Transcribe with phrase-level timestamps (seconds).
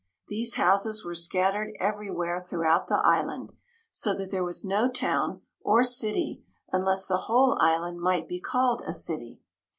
[0.29, 3.53] These houses were scattered everywhere throughout the island,
[3.91, 8.81] so that there was no town or city, unless the whole island might be called
[8.87, 9.41] a city.